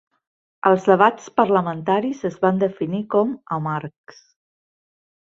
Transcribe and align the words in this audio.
Els 0.67 0.85
debats 0.91 1.27
parlamentaris 1.41 2.23
es 2.31 2.39
van 2.45 2.61
definir 2.63 3.01
com 3.15 3.35
"amargs". 3.59 4.23